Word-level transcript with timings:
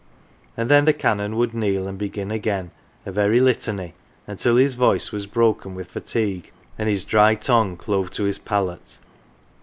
1" 0.55 0.55
And 0.57 0.71
then 0.71 0.85
the 0.85 0.93
Canon 0.93 1.35
would 1.35 1.53
kneel 1.53 1.87
and 1.87 1.95
begin 1.95 2.31
again 2.31 2.71
a 3.05 3.11
very 3.11 3.39
litany, 3.39 3.93
until 4.25 4.55
his 4.55 4.73
voice 4.73 5.11
was 5.11 5.27
broken 5.27 5.75
with 5.75 5.91
fatigue 5.91 6.51
and 6.79 6.89
his 6.89 7.05
dry 7.05 7.35
tongue 7.35 7.77
clove 7.77 8.09
to 8.13 8.23
his 8.23 8.39
palate. 8.39 8.97